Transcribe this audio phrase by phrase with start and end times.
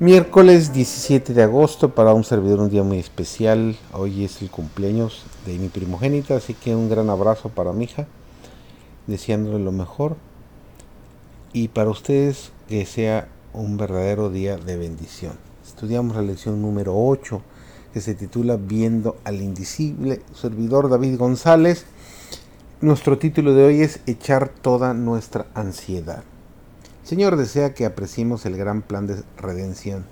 [0.00, 3.76] Miércoles 17 de agosto para un servidor un día muy especial.
[3.92, 8.08] Hoy es el cumpleaños de mi primogénita, así que un gran abrazo para mi hija,
[9.06, 10.16] deseándole lo mejor.
[11.52, 15.34] Y para ustedes que sea un verdadero día de bendición.
[15.64, 17.40] Estudiamos la lección número 8
[17.92, 21.86] que se titula Viendo al indicible servidor David González.
[22.80, 26.24] Nuestro título de hoy es Echar toda nuestra ansiedad.
[27.04, 30.06] Señor desea que apreciemos el gran plan de redención,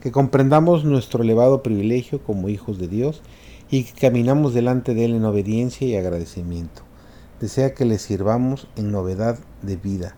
[0.00, 3.22] que comprendamos nuestro elevado privilegio como hijos de Dios
[3.70, 6.82] y que caminamos delante de Él en obediencia y agradecimiento.
[7.40, 10.16] Desea que le sirvamos en novedad de vida,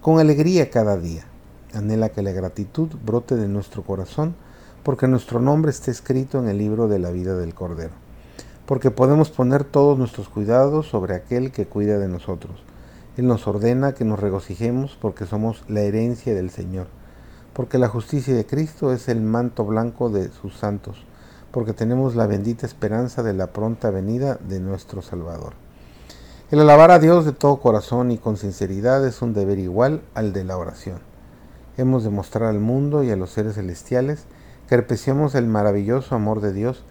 [0.00, 1.26] con alegría cada día.
[1.74, 4.34] Anhela que la gratitud brote de nuestro corazón,
[4.82, 7.92] porque nuestro nombre está escrito en el libro de la vida del Cordero,
[8.64, 12.62] porque podemos poner todos nuestros cuidados sobre aquel que cuida de nosotros
[13.16, 16.86] él nos ordena que nos regocijemos porque somos la herencia del Señor,
[17.54, 21.04] porque la justicia de Cristo es el manto blanco de sus santos,
[21.50, 25.54] porque tenemos la bendita esperanza de la pronta venida de nuestro Salvador.
[26.50, 30.32] El alabar a Dios de todo corazón y con sinceridad es un deber igual al
[30.32, 31.00] de la oración.
[31.78, 34.26] Hemos de mostrar al mundo y a los seres celestiales
[34.68, 36.84] que apreciamos el maravilloso amor de Dios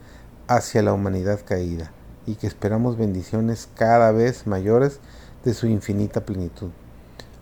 [0.47, 1.91] hacia la humanidad caída
[2.25, 4.99] y que esperamos bendiciones cada vez mayores
[5.45, 6.71] de su infinita plenitud.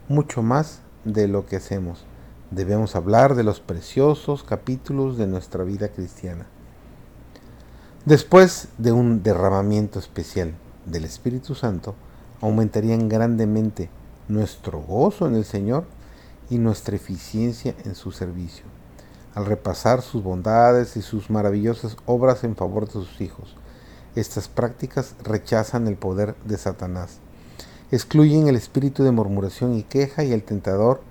[0.10, 2.04] Mucho más de lo que hacemos.
[2.52, 6.46] Debemos hablar de los preciosos capítulos de nuestra vida cristiana.
[8.06, 10.54] Después de un derramamiento especial
[10.86, 11.96] del Espíritu Santo,
[12.42, 13.90] aumentarían grandemente
[14.28, 15.86] nuestro gozo en el Señor
[16.50, 18.66] y nuestra eficiencia en su servicio,
[19.34, 23.56] al repasar sus bondades y sus maravillosas obras en favor de sus hijos.
[24.16, 27.22] Estas prácticas rechazan el poder de Satanás
[27.96, 31.02] excluyen el espíritu de murmuración y queja y el tentador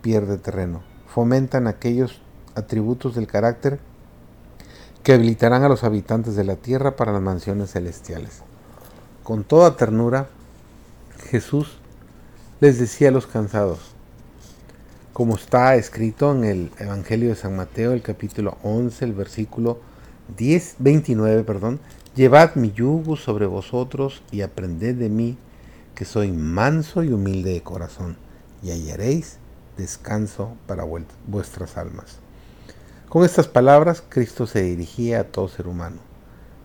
[0.00, 0.82] pierde terreno.
[1.08, 2.20] Fomentan aquellos
[2.54, 3.80] atributos del carácter
[5.02, 8.42] que habilitarán a los habitantes de la tierra para las mansiones celestiales.
[9.24, 10.28] Con toda ternura,
[11.30, 11.78] Jesús
[12.60, 13.80] les decía a los cansados,
[15.12, 19.80] como está escrito en el Evangelio de San Mateo, el capítulo 11, el versículo
[20.36, 21.80] 10, 29, perdón,
[22.14, 25.36] llevad mi yugo sobre vosotros y aprended de mí,
[25.98, 28.16] que soy manso y humilde de corazón,
[28.62, 29.38] y hallaréis
[29.76, 30.84] descanso para
[31.26, 32.20] vuestras almas.
[33.08, 35.96] Con estas palabras, Cristo se dirigía a todo ser humano.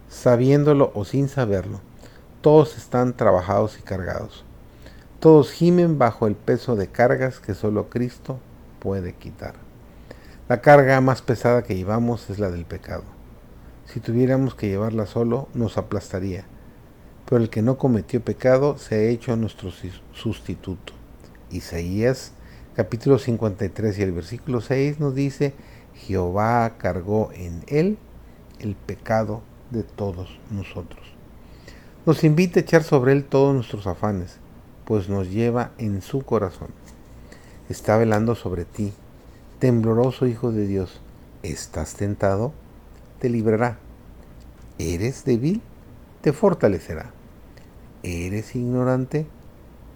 [0.08, 1.80] Sabiéndolo o sin saberlo,
[2.42, 4.46] todos están trabajados y cargados.
[5.20, 8.38] Todos gimen bajo el peso de cargas que solo Cristo
[8.78, 9.56] puede quitar.
[10.48, 13.06] La carga más pesada que llevamos es la del pecado.
[13.88, 16.46] Si tuviéramos que llevarla solo, nos aplastaría
[17.26, 19.72] pero el que no cometió pecado se ha hecho nuestro
[20.14, 20.94] sustituto.
[21.52, 22.34] Isaías
[22.76, 25.54] capítulo 53 y el versículo 6 nos dice,
[25.96, 27.98] Jehová cargó en él
[28.60, 31.02] el pecado de todos nosotros.
[32.06, 34.38] Nos invita a echar sobre él todos nuestros afanes,
[34.86, 36.70] pues nos lleva en su corazón.
[37.70, 38.92] Está velando sobre ti,
[39.60, 41.00] tembloroso Hijo de Dios.
[41.44, 42.54] ¿Estás tentado?
[43.20, 43.78] Te librará.
[44.80, 45.62] ¿Eres débil?
[46.24, 47.12] Te fortalecerá.
[48.02, 49.28] Eres ignorante,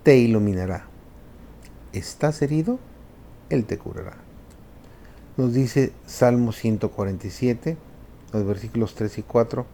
[0.04, 0.86] te iluminará.
[1.94, 2.80] ¿Estás herido?
[3.50, 4.18] Él te curará.
[5.38, 7.78] Nos dice Salmo 147,
[8.34, 9.66] los versículos 3 y 4,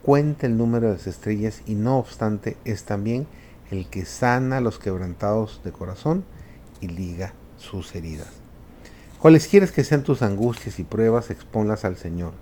[0.00, 3.26] cuenta el número de las estrellas y no obstante es también
[3.70, 6.24] el que sana a los quebrantados de corazón
[6.80, 8.30] y liga sus heridas.
[9.18, 12.32] Cualesquiera que sean tus angustias y pruebas, exponlas al Señor.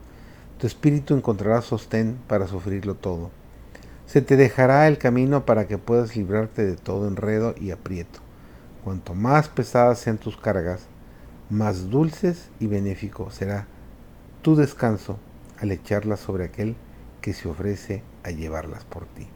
[0.57, 3.33] Tu espíritu encontrará sostén para sufrirlo todo
[4.07, 8.21] se te dejará el camino para que puedas librarte de todo enredo y aprieto.
[8.85, 10.87] Cuanto más pesadas sean tus cargas,
[11.51, 13.67] más dulces y benéfico será
[14.43, 15.19] tu descanso
[15.59, 16.77] al echarlas sobre aquel
[17.21, 19.27] que se ofrece a llevarlas por ti.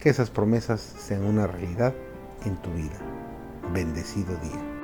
[0.00, 1.94] Que esas promesas sean una realidad
[2.44, 2.98] en tu vida.
[3.72, 4.81] Bendecido día.